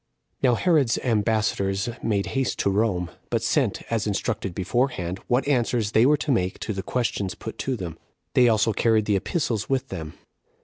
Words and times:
1. 0.39 0.49
Now 0.51 0.55
Herod's 0.55 0.97
ambassadors 1.03 1.87
made 2.01 2.25
haste 2.33 2.57
to 2.57 2.71
Rome; 2.71 3.11
but 3.29 3.43
sent, 3.43 3.83
as 3.91 4.07
instructed 4.07 4.55
beforehand, 4.55 5.19
what 5.27 5.47
answers 5.47 5.91
they 5.91 6.07
were 6.07 6.17
to 6.17 6.31
make 6.31 6.57
to 6.61 6.73
the 6.73 6.81
questions 6.81 7.35
put 7.35 7.59
to 7.59 7.75
them. 7.75 7.99
They 8.33 8.47
also 8.49 8.73
carried 8.73 9.05
the 9.05 9.15
epistles 9.15 9.69
with 9.69 9.89
them. 9.89 10.13